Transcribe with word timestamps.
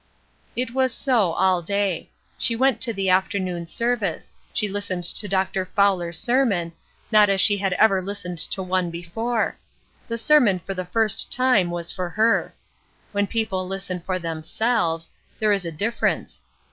It 0.55 0.73
was 0.73 0.91
so, 0.91 1.33
all 1.33 1.61
day. 1.61 2.09
She 2.39 2.55
went 2.55 2.81
to 2.81 2.91
the 2.91 3.11
afternoon 3.11 3.67
service; 3.67 4.33
she 4.51 4.67
listened 4.67 5.03
to 5.03 5.27
Dr. 5.27 5.63
Fowler's 5.63 6.17
sermon, 6.17 6.73
not 7.11 7.29
as 7.29 7.39
she 7.39 7.57
had 7.59 7.73
ever 7.73 8.01
listened 8.01 8.39
to 8.39 8.63
one 8.63 8.89
before; 8.89 9.57
the 10.07 10.17
sermon 10.17 10.57
for 10.57 10.73
the 10.73 10.85
first 10.85 11.31
time 11.31 11.69
was 11.69 11.91
for 11.91 12.09
her. 12.09 12.55
When 13.11 13.27
people 13.27 13.67
listen 13.67 13.99
for 13.99 14.17
themselves, 14.17 15.11
there 15.37 15.53
is 15.53 15.65
a 15.65 15.71
difference. 15.71 16.41